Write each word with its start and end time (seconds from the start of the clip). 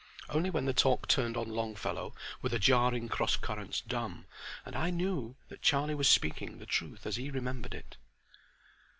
Only 0.29 0.49
when 0.49 0.65
the 0.65 0.73
talk 0.73 1.07
turned 1.07 1.37
on 1.37 1.49
Longfellow 1.49 2.15
were 2.41 2.49
the 2.49 2.57
jarring 2.57 3.07
cross 3.07 3.35
currents 3.37 3.81
dumb, 3.81 4.25
and 4.65 4.75
I 4.75 4.89
knew 4.89 5.35
that 5.49 5.61
Charlie 5.61 5.93
was 5.93 6.09
speaking 6.09 6.57
the 6.57 6.65
truth 6.65 7.05
as 7.05 7.17
he 7.17 7.29
remembered 7.29 7.75
it. 7.75 7.97